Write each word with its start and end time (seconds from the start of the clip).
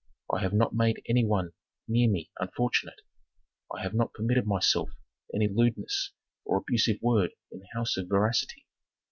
I 0.33 0.41
have 0.41 0.53
not 0.53 0.73
made 0.73 1.03
any 1.07 1.23
one 1.23 1.51
near 1.87 2.09
me 2.09 2.31
unfortunate. 2.39 3.01
I 3.71 3.83
have 3.83 3.93
not 3.93 4.13
permitted 4.13 4.47
myself 4.47 4.89
any 5.31 5.47
lewdness 5.47 6.13
or 6.43 6.57
abusive 6.57 6.97
word 7.03 7.33
in 7.51 7.59
the 7.59 7.67
house 7.75 7.97
of 7.97 8.07
veracity. 8.07 8.65